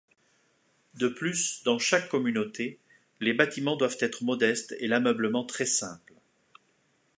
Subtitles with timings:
[0.95, 2.79] De plus, dans chaque communauté,
[3.19, 6.15] les bâtiments doivent être modestes et l'ameublement très simple.